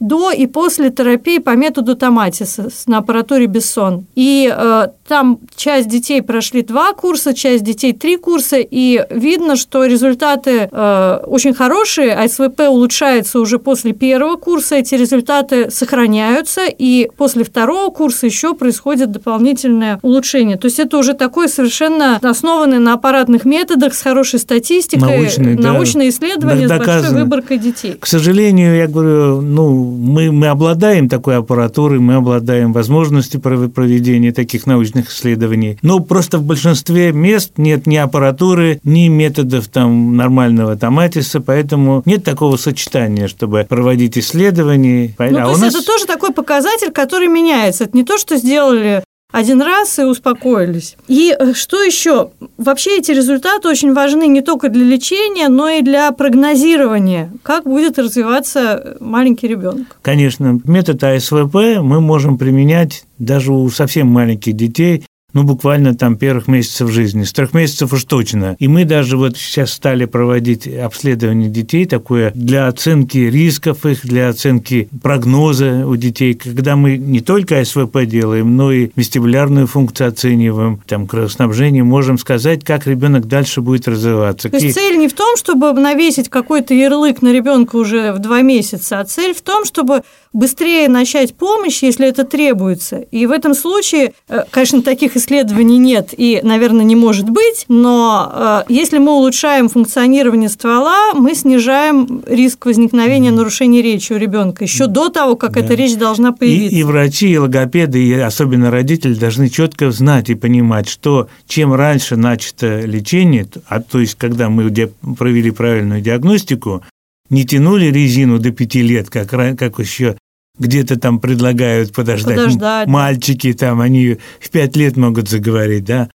до 0.00 0.32
и 0.32 0.46
после 0.46 0.90
терапии 0.90 1.38
по 1.38 1.54
методу 1.56 1.94
Томатиса 1.94 2.68
на 2.86 2.98
аппаратуре 2.98 3.46
Бессон. 3.46 4.06
И 4.14 4.52
э, 4.52 4.88
там 5.10 5.40
часть 5.56 5.88
детей 5.88 6.22
прошли 6.22 6.62
два 6.62 6.92
курса, 6.92 7.34
часть 7.34 7.64
детей 7.64 7.92
три 7.92 8.16
курса, 8.16 8.58
и 8.60 9.04
видно, 9.10 9.56
что 9.56 9.84
результаты 9.84 10.68
э, 10.70 11.20
очень 11.26 11.52
хорошие, 11.52 12.14
а 12.14 12.28
СВП 12.28 12.68
улучшается 12.68 13.40
уже 13.40 13.58
после 13.58 13.92
первого 13.92 14.36
курса, 14.36 14.76
эти 14.76 14.94
результаты 14.94 15.68
сохраняются, 15.72 16.60
и 16.66 17.10
после 17.16 17.42
второго 17.42 17.90
курса 17.90 18.26
еще 18.26 18.54
происходит 18.54 19.10
дополнительное 19.10 19.98
улучшение. 20.02 20.56
То 20.56 20.66
есть 20.66 20.78
это 20.78 20.96
уже 20.96 21.14
такой 21.14 21.48
совершенно 21.48 22.20
основанный 22.22 22.78
на 22.78 22.92
аппаратных 22.92 23.44
методах 23.44 23.94
с 23.94 24.02
хорошей 24.02 24.38
статистикой, 24.38 25.18
Научный, 25.18 25.56
научное 25.56 26.04
да. 26.04 26.08
исследование 26.10 26.68
с 26.68 26.70
большой 26.70 27.10
выборкой 27.10 27.58
детей. 27.58 27.96
К 27.98 28.06
сожалению, 28.06 28.76
я 28.76 28.86
говорю, 28.86 29.40
ну, 29.40 29.74
мы, 29.74 30.30
мы 30.30 30.46
обладаем 30.46 31.08
такой 31.08 31.36
аппаратурой, 31.38 31.98
мы 31.98 32.14
обладаем 32.14 32.72
возможностью 32.72 33.40
проведения 33.40 34.30
таких 34.30 34.66
научных 34.66 34.99
исследований. 35.08 35.78
Но 35.82 36.00
просто 36.00 36.38
в 36.38 36.44
большинстве 36.44 37.12
мест 37.12 37.52
нет 37.56 37.86
ни 37.86 37.96
аппаратуры, 37.96 38.80
ни 38.84 39.08
методов 39.08 39.68
там 39.68 40.16
нормального 40.16 40.76
томатиса, 40.76 41.40
поэтому 41.40 42.02
нет 42.04 42.24
такого 42.24 42.56
сочетания, 42.56 43.28
чтобы 43.28 43.66
проводить 43.68 44.18
исследования. 44.18 45.14
Ну, 45.18 45.24
а 45.38 45.44
то 45.44 45.50
есть 45.50 45.62
нас... 45.62 45.74
это 45.74 45.84
тоже 45.84 46.06
такой 46.06 46.32
показатель, 46.32 46.90
который 46.90 47.28
меняется. 47.28 47.84
Это 47.84 47.96
не 47.96 48.04
то, 48.04 48.18
что 48.18 48.36
сделали 48.36 49.02
один 49.32 49.62
раз 49.62 49.98
и 49.98 50.02
успокоились. 50.02 50.96
И 51.08 51.34
э, 51.38 51.52
что 51.54 51.82
еще? 51.82 52.30
Вообще 52.56 52.98
эти 52.98 53.12
результаты 53.12 53.68
очень 53.68 53.92
важны 53.94 54.26
не 54.26 54.40
только 54.40 54.68
для 54.68 54.84
лечения, 54.84 55.48
но 55.48 55.68
и 55.68 55.82
для 55.82 56.10
прогнозирования, 56.12 57.32
как 57.42 57.64
будет 57.64 57.98
развиваться 57.98 58.96
маленький 59.00 59.48
ребенок. 59.48 59.98
Конечно, 60.02 60.60
метод 60.64 61.02
АСВП 61.04 61.80
мы 61.80 62.00
можем 62.00 62.38
применять 62.38 63.04
даже 63.18 63.52
у 63.52 63.68
совсем 63.70 64.08
маленьких 64.08 64.54
детей, 64.54 65.04
ну, 65.32 65.44
буквально 65.44 65.94
там 65.94 66.16
первых 66.16 66.48
месяцев 66.48 66.90
жизни, 66.90 67.24
с 67.24 67.32
трех 67.32 67.54
месяцев 67.54 67.92
уж 67.92 68.04
точно. 68.04 68.56
И 68.58 68.68
мы 68.68 68.84
даже 68.84 69.16
вот 69.16 69.36
сейчас 69.36 69.72
стали 69.72 70.04
проводить 70.04 70.66
обследование 70.66 71.48
детей 71.48 71.86
такое 71.86 72.32
для 72.34 72.68
оценки 72.68 73.18
рисков 73.18 73.86
их, 73.86 74.04
для 74.04 74.28
оценки 74.28 74.88
прогноза 75.02 75.86
у 75.86 75.96
детей, 75.96 76.34
когда 76.34 76.76
мы 76.76 76.96
не 76.96 77.20
только 77.20 77.64
СВП 77.64 78.04
делаем, 78.06 78.56
но 78.56 78.72
и 78.72 78.90
вестибулярную 78.96 79.66
функцию 79.66 80.08
оцениваем, 80.08 80.80
там, 80.86 81.06
кровоснабжение, 81.06 81.84
можем 81.84 82.18
сказать, 82.18 82.64
как 82.64 82.86
ребенок 82.86 83.26
дальше 83.26 83.60
будет 83.60 83.88
развиваться. 83.88 84.48
То 84.48 84.56
есть 84.56 84.74
цель 84.74 84.98
не 84.98 85.08
в 85.08 85.12
том, 85.12 85.36
чтобы 85.36 85.72
навесить 85.72 86.28
какой-то 86.28 86.74
ярлык 86.74 87.22
на 87.22 87.32
ребенка 87.32 87.76
уже 87.76 88.12
в 88.12 88.18
два 88.18 88.42
месяца, 88.42 89.00
а 89.00 89.04
цель 89.04 89.34
в 89.34 89.42
том, 89.42 89.64
чтобы 89.64 90.02
быстрее 90.32 90.88
начать 90.88 91.34
помощь, 91.34 91.82
если 91.82 92.06
это 92.06 92.24
требуется. 92.24 92.98
И 93.10 93.26
в 93.26 93.30
этом 93.30 93.54
случае, 93.54 94.12
э, 94.28 94.44
конечно, 94.50 94.82
таких 94.82 95.16
исследований 95.20 95.78
нет 95.78 96.08
и, 96.16 96.40
наверное, 96.42 96.84
не 96.84 96.96
может 96.96 97.30
быть, 97.30 97.64
но 97.68 98.64
э, 98.68 98.72
если 98.72 98.98
мы 98.98 99.12
улучшаем 99.12 99.68
функционирование 99.68 100.48
ствола, 100.48 101.14
мы 101.14 101.34
снижаем 101.34 102.22
риск 102.26 102.66
возникновения 102.66 103.30
нарушений 103.30 103.82
речи 103.82 104.12
у 104.12 104.16
ребенка 104.16 104.64
еще 104.64 104.86
до 104.86 105.08
того, 105.08 105.36
как 105.36 105.52
да. 105.52 105.60
эта 105.60 105.74
речь 105.74 105.96
должна 105.96 106.32
появиться. 106.32 106.76
И, 106.76 106.80
и 106.80 106.82
врачи, 106.82 107.30
и 107.30 107.38
логопеды, 107.38 108.04
и 108.04 108.14
особенно 108.14 108.70
родители 108.70 109.14
должны 109.14 109.48
четко 109.48 109.90
знать 109.92 110.30
и 110.30 110.34
понимать, 110.34 110.88
что 110.88 111.28
чем 111.46 111.72
раньше 111.72 112.16
начато 112.16 112.80
лечение, 112.80 113.46
а 113.68 113.80
то 113.80 114.00
есть 114.00 114.16
когда 114.16 114.48
мы 114.48 114.70
провели 115.16 115.50
правильную 115.50 116.00
диагностику, 116.00 116.82
не 117.28 117.44
тянули 117.44 117.86
резину 117.86 118.38
до 118.38 118.50
пяти 118.50 118.82
лет, 118.82 119.08
как, 119.08 119.28
как 119.30 119.78
еще 119.78 120.16
где-то 120.60 121.00
там 121.00 121.18
предлагают 121.18 121.92
подождать. 121.92 122.36
подождать 122.36 122.86
Мальчики 122.86 123.52
там, 123.52 123.80
они 123.80 124.18
в 124.38 124.50
пять 124.50 124.76
лет 124.76 124.96
могут 124.96 125.28
заговорить, 125.28 125.84
да. 125.84 126.08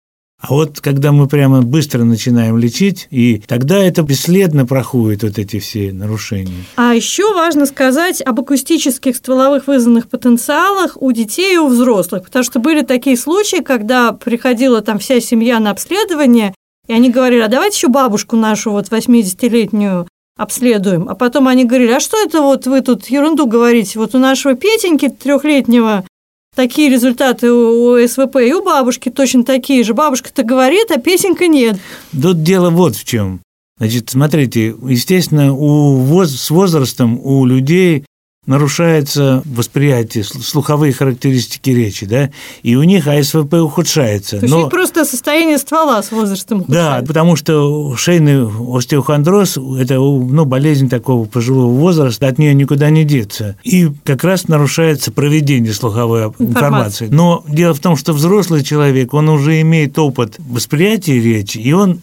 А 0.43 0.49
вот 0.49 0.81
когда 0.81 1.13
мы 1.13 1.29
прямо 1.29 1.63
быстро 1.63 2.03
начинаем 2.03 2.59
лечить, 2.59 3.07
и 3.11 3.41
тогда 3.47 3.79
это 3.79 4.03
бесследно 4.03 4.67
проходит 4.67 5.23
вот 5.23 5.39
эти 5.39 5.61
все 5.61 5.93
нарушения. 5.93 6.65
А 6.75 6.95
еще 6.95 7.33
важно 7.33 7.65
сказать 7.65 8.21
об 8.21 8.41
акустических 8.41 9.15
стволовых 9.15 9.69
вызванных 9.69 10.09
потенциалах 10.09 11.01
у 11.01 11.13
детей 11.13 11.55
и 11.55 11.59
у 11.59 11.69
взрослых, 11.69 12.25
потому 12.25 12.43
что 12.43 12.59
были 12.59 12.83
такие 12.83 13.17
случаи, 13.17 13.63
когда 13.63 14.13
приходила 14.13 14.83
там 14.83 14.99
вся 14.99 15.21
семья 15.21 15.61
на 15.61 15.71
обследование, 15.71 16.55
и 16.89 16.93
они 16.93 17.11
говорили, 17.11 17.43
а 17.43 17.49
давайте 17.49 17.77
еще 17.77 17.89
бабушку 17.89 18.35
нашу 18.35 18.73
вот 18.73 18.89
80-летнюю 18.89 20.09
обследуем. 20.37 21.09
А 21.09 21.15
потом 21.15 21.49
они 21.49 21.65
говорили, 21.65 21.93
а 21.93 22.01
что 22.01 22.17
это 22.23 22.41
вот 22.41 22.67
вы 22.67 22.81
тут 22.81 23.07
ерунду 23.07 23.47
говорите? 23.47 23.99
Вот 23.99 24.15
у 24.15 24.19
нашего 24.19 24.55
Петеньки 24.55 25.09
трехлетнего 25.09 26.05
такие 26.55 26.91
результаты 26.91 27.53
у, 27.53 27.93
у 27.93 28.07
СВП, 28.07 28.37
и 28.37 28.53
у 28.53 28.63
бабушки 28.63 29.09
точно 29.11 29.45
такие 29.45 29.85
же. 29.85 29.95
Бабушка-то 29.95 30.43
говорит, 30.43 30.91
а 30.91 30.99
Петенька 30.99 31.47
нет. 31.47 31.79
Тут 32.13 32.43
дело 32.43 32.71
вот 32.71 32.97
в 32.97 33.05
чем. 33.05 33.41
Значит, 33.79 34.11
смотрите, 34.11 34.75
естественно, 34.89 35.53
у 35.53 36.23
с 36.25 36.51
возрастом 36.51 37.19
у 37.23 37.45
людей 37.45 38.05
нарушается 38.45 39.41
восприятие, 39.45 40.25
слуховые 40.25 40.93
характеристики 40.93 41.71
речи, 41.71 42.07
да, 42.07 42.31
и 42.65 42.75
у 42.75 42.83
них 42.83 43.07
АСВП 43.07 43.55
ухудшается. 43.55 44.39
То 44.39 44.47
есть 44.47 44.53
но... 44.53 44.69
просто 44.69 45.05
состояние 45.05 45.59
ствола 45.59 46.03
с 46.03 46.11
возрастом 46.11 46.63
ухудшается. 46.63 47.01
Да, 47.01 47.07
потому 47.07 47.37
что 47.37 47.95
шейный 47.97 48.49
остеохондроз– 48.77 49.59
это 49.79 49.95
ну, 49.95 50.45
болезнь 50.45 50.89
такого 50.89 51.25
пожилого 51.27 51.73
возраста, 51.73 52.27
от 52.27 52.39
нее 52.39 52.53
никуда 52.53 52.91
не 52.91 53.05
деться. 53.05 53.57
И 53.63 53.89
как 54.03 54.25
раз 54.25 54.49
нарушается 54.49 55.13
проведение 55.13 55.73
слуховой 55.73 56.25
информации. 56.25 56.45
информации. 56.49 57.09
Но 57.13 57.45
дело 57.47 57.75
в 57.75 57.79
том, 57.79 57.97
что 57.97 58.13
взрослый 58.13 58.65
человек, 58.65 59.15
он 59.15 59.29
уже 59.29 59.61
имеет 59.61 59.97
опыт 60.01 60.35
восприятия 60.39 61.21
речи, 61.21 61.59
и 61.59 61.73
он 61.73 62.01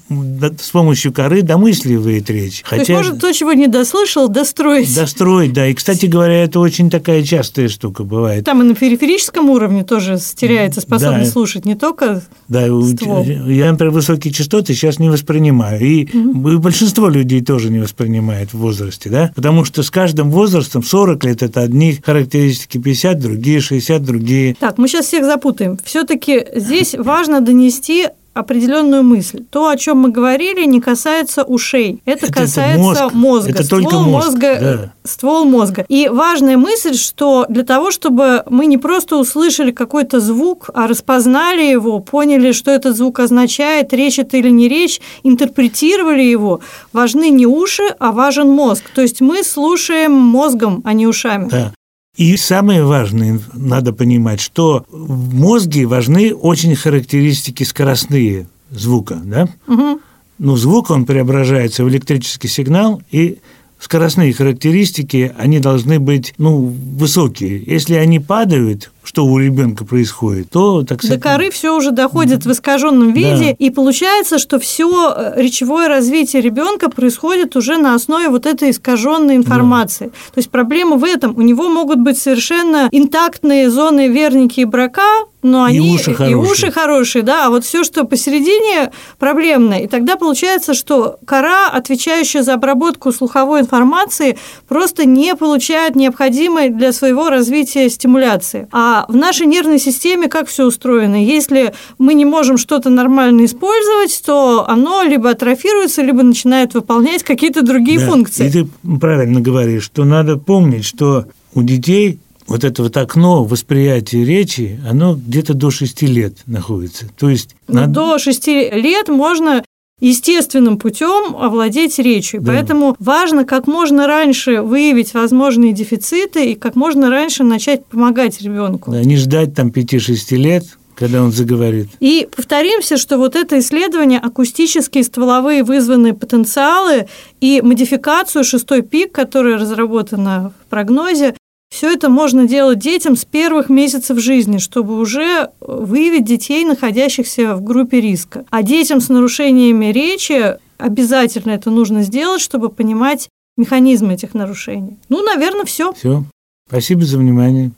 с 0.57 0.69
помощью 0.69 1.11
коры 1.11 1.41
домысливает 1.41 2.29
речь. 2.29 2.61
Хотя... 2.63 2.85
То 2.85 2.91
есть 2.93 3.03
может 3.03 3.21
то, 3.21 3.33
чего 3.33 3.51
не 3.51 3.67
дослышал, 3.67 4.29
достроить. 4.29 4.95
Достроить, 4.95 5.51
да. 5.51 5.67
И, 5.67 5.73
кстати 5.73 6.05
говоря, 6.05 6.28
говоря, 6.29 6.43
это 6.43 6.59
очень 6.59 6.89
такая 6.89 7.23
частая 7.23 7.67
штука 7.67 8.03
бывает. 8.03 8.45
Там 8.45 8.61
и 8.61 8.65
на 8.65 8.75
периферическом 8.75 9.49
уровне 9.49 9.83
тоже 9.83 10.17
теряется 10.35 10.81
способность 10.81 11.25
да. 11.25 11.31
слушать, 11.31 11.65
не 11.65 11.75
только 11.75 12.21
Да, 12.47 12.65
ствол. 12.65 13.23
я, 13.23 13.71
например, 13.71 13.93
высокие 13.93 14.33
частоты 14.33 14.73
сейчас 14.73 14.99
не 14.99 15.09
воспринимаю. 15.09 15.81
И 15.81 16.07
угу. 16.15 16.59
большинство 16.59 17.09
людей 17.09 17.41
тоже 17.41 17.69
не 17.69 17.79
воспринимает 17.79 18.53
в 18.53 18.57
возрасте, 18.59 19.09
да, 19.09 19.31
потому 19.35 19.65
что 19.65 19.83
с 19.83 19.89
каждым 19.89 20.31
возрастом 20.31 20.83
40 20.83 21.23
лет– 21.23 21.43
это 21.43 21.61
одни 21.61 21.97
характеристики 22.03 22.77
50, 22.77 23.19
другие 23.19 23.59
60, 23.59 24.03
другие. 24.03 24.55
Так, 24.59 24.77
мы 24.77 24.87
сейчас 24.87 25.07
всех 25.07 25.25
запутаем. 25.25 25.77
все 25.83 26.03
таки 26.03 26.45
здесь 26.55 26.95
важно 26.95 27.41
донести 27.41 28.07
определенную 28.39 29.03
мысль. 29.03 29.43
То, 29.49 29.69
о 29.69 29.77
чем 29.77 29.99
мы 29.99 30.09
говорили, 30.09 30.65
не 30.65 30.81
касается 30.81 31.43
ушей. 31.43 32.01
Это, 32.05 32.27
это 32.27 32.33
касается 32.33 32.91
это 32.91 33.03
мозг. 33.03 33.13
мозга. 33.13 33.51
Это 33.51 33.63
ствол 33.63 33.81
только 33.81 33.97
мозг, 33.99 34.27
мозга. 34.27 34.57
Да. 34.59 34.93
Ствол 35.03 35.45
мозга. 35.45 35.85
И 35.89 36.07
важная 36.07 36.57
мысль, 36.57 36.95
что 36.95 37.45
для 37.49 37.63
того, 37.63 37.91
чтобы 37.91 38.43
мы 38.49 38.65
не 38.65 38.77
просто 38.77 39.17
услышали 39.17 39.71
какой-то 39.71 40.19
звук, 40.19 40.69
а 40.73 40.87
распознали 40.87 41.63
его, 41.63 41.99
поняли, 41.99 42.51
что 42.51 42.71
этот 42.71 42.95
звук 42.95 43.19
означает, 43.19 43.93
речь 43.93 44.19
это 44.19 44.37
или 44.37 44.49
не 44.49 44.67
речь, 44.67 45.01
интерпретировали 45.23 46.23
его, 46.23 46.61
важны 46.93 47.29
не 47.29 47.45
уши, 47.45 47.83
а 47.99 48.11
важен 48.11 48.49
мозг. 48.49 48.83
То 48.93 49.01
есть 49.01 49.21
мы 49.21 49.43
слушаем 49.43 50.11
мозгом, 50.13 50.81
а 50.85 50.93
не 50.93 51.07
ушами. 51.07 51.49
Да. 51.49 51.73
И 52.19 52.35
самое 52.35 52.83
важное, 52.83 53.39
надо 53.53 53.93
понимать, 53.93 54.41
что 54.41 54.85
в 54.91 55.33
мозге 55.33 55.85
важны 55.85 56.35
очень 56.35 56.75
характеристики 56.75 57.63
скоростные 57.63 58.49
звука, 58.71 59.21
да? 59.23 59.47
Угу. 59.67 60.01
Ну, 60.39 60.57
звук, 60.57 60.89
он 60.89 61.05
преображается 61.05 61.85
в 61.85 61.89
электрический 61.89 62.49
сигнал, 62.49 63.01
и 63.09 63.37
скоростные 63.79 64.33
характеристики, 64.33 65.31
они 65.37 65.59
должны 65.59 66.01
быть, 66.01 66.33
ну, 66.37 66.57
высокие. 66.57 67.63
Если 67.65 67.93
они 67.93 68.19
падают, 68.19 68.91
что 69.09 69.25
у 69.25 69.39
ребенка 69.39 69.85
происходит, 69.85 70.51
то, 70.51 70.83
так 70.83 71.01
сказать... 71.01 71.19
До 71.19 71.29
коры 71.29 71.49
все 71.49 71.75
уже 71.75 71.89
доходит 71.89 72.45
в 72.45 72.51
искаженном 72.51 73.11
виде, 73.11 73.45
да. 73.45 73.55
и 73.57 73.71
получается, 73.71 74.37
что 74.37 74.59
все 74.59 75.11
э, 75.11 75.33
речевое 75.41 75.87
развитие 75.87 76.43
ребенка 76.43 76.91
происходит 76.91 77.55
уже 77.55 77.79
на 77.79 77.95
основе 77.95 78.29
вот 78.29 78.45
этой 78.45 78.69
искаженной 78.69 79.35
информации. 79.35 80.05
Да. 80.05 80.11
То 80.11 80.37
есть 80.37 80.51
проблема 80.51 80.97
в 80.97 81.03
этом. 81.03 81.35
У 81.35 81.41
него 81.41 81.69
могут 81.69 81.97
быть 81.97 82.19
совершенно 82.19 82.87
интактные 82.91 83.71
зоны 83.71 84.09
верники 84.09 84.59
и 84.59 84.65
брака, 84.65 85.25
но 85.41 85.67
и 85.67 85.77
они 85.77 85.95
уши 85.95 86.13
хорошие. 86.13 86.31
и 86.31 86.35
уши 86.35 86.71
хорошие, 86.71 87.21
да, 87.23 87.47
а 87.47 87.49
вот 87.49 87.63
все, 87.63 87.83
что 87.83 88.03
посередине, 88.03 88.91
проблемное. 89.17 89.79
И 89.79 89.87
тогда 89.87 90.17
получается, 90.17 90.73
что 90.73 91.17
кора, 91.25 91.69
отвечающая 91.69 92.43
за 92.43 92.55
обработку 92.55 93.11
слуховой 93.11 93.61
информации, 93.61 94.37
просто 94.67 95.05
не 95.05 95.35
получает 95.35 95.95
необходимой 95.95 96.69
для 96.69 96.91
своего 96.91 97.29
развития 97.29 97.89
стимуляции. 97.89 98.67
А 98.99 99.05
в 99.07 99.15
нашей 99.15 99.47
нервной 99.47 99.79
системе 99.79 100.27
как 100.27 100.47
все 100.47 100.65
устроено? 100.65 101.23
Если 101.23 101.73
мы 101.97 102.13
не 102.13 102.25
можем 102.25 102.57
что-то 102.57 102.89
нормально 102.89 103.45
использовать, 103.45 104.21
то 104.25 104.67
оно 104.67 105.03
либо 105.03 105.29
атрофируется, 105.29 106.01
либо 106.01 106.21
начинает 106.21 106.73
выполнять 106.73 107.23
какие-то 107.23 107.61
другие 107.61 107.99
да. 107.99 108.07
функции. 108.07 108.47
И 108.47 108.51
ты 108.51 108.67
правильно 108.99 109.39
говоришь, 109.39 109.83
что 109.83 110.03
надо 110.03 110.37
помнить, 110.37 110.83
что 110.83 111.27
у 111.53 111.63
детей 111.63 112.19
вот 112.47 112.63
это 112.63 112.83
вот 112.83 112.97
окно 112.97 113.45
восприятия 113.45 114.25
речи, 114.25 114.79
оно 114.89 115.15
где-то 115.15 115.53
до 115.53 115.71
6 115.71 116.01
лет 116.01 116.33
находится. 116.45 117.05
То 117.17 117.29
есть 117.29 117.55
ну, 117.67 117.75
надо... 117.75 117.93
До 117.93 118.19
6 118.19 118.47
лет 118.47 119.07
можно 119.07 119.63
естественным 119.99 120.77
путем 120.77 121.35
овладеть 121.35 121.99
речью. 121.99 122.41
Да. 122.41 122.53
Поэтому 122.53 122.95
важно 122.99 123.45
как 123.45 123.67
можно 123.67 124.07
раньше 124.07 124.61
выявить 124.61 125.13
возможные 125.13 125.73
дефициты 125.73 126.51
и 126.51 126.55
как 126.55 126.75
можно 126.75 127.09
раньше 127.09 127.43
начать 127.43 127.85
помогать 127.85 128.41
ребенку. 128.41 128.91
Да, 128.91 129.03
не 129.03 129.17
ждать 129.17 129.55
там 129.55 129.69
5-6 129.69 130.35
лет, 130.35 130.63
когда 130.95 131.23
он 131.23 131.31
заговорит. 131.31 131.87
И 131.99 132.27
повторимся, 132.35 132.97
что 132.97 133.17
вот 133.17 133.35
это 133.35 133.59
исследование 133.59 134.19
акустические 134.19 135.03
стволовые 135.03 135.63
вызванные 135.63 136.13
потенциалы 136.13 137.07
и 137.39 137.61
модификацию 137.61 138.43
шестой 138.43 138.81
пик, 138.81 139.13
которая 139.13 139.57
разработана 139.57 140.51
в 140.65 140.69
прогнозе, 140.69 141.35
все 141.69 141.93
это 141.93 142.09
можно 142.09 142.47
делать 142.47 142.79
детям 142.79 143.15
с 143.15 143.25
первых 143.25 143.69
месяцев 143.69 144.19
жизни, 144.19 144.57
чтобы 144.57 144.99
уже 144.99 145.51
выявить 145.61 146.25
детей, 146.25 146.65
находящихся 146.65 147.55
в 147.55 147.63
группе 147.63 148.01
риска. 148.01 148.45
А 148.49 148.63
детям 148.63 149.01
с 149.01 149.09
нарушениями 149.09 149.87
речи 149.87 150.57
обязательно 150.77 151.51
это 151.51 151.69
нужно 151.69 152.03
сделать, 152.03 152.41
чтобы 152.41 152.69
понимать 152.69 153.29
механизмы 153.55 154.13
этих 154.13 154.33
нарушений. 154.33 154.97
Ну, 155.09 155.23
наверное, 155.23 155.65
все. 155.65 155.93
Все. 155.93 156.23
Спасибо 156.67 157.03
за 157.03 157.17
внимание. 157.17 157.71